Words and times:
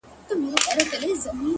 •څوك 0.27 0.39
به 0.51 0.57
اوري 0.67 0.83
فريادونه 0.89 1.17
د 1.17 1.21
زخميانو, 1.23 1.49